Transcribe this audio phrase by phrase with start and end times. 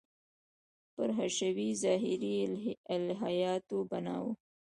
[0.95, 2.35] پر حشوي– ظاهري
[2.95, 4.25] الهیاتو بنا و.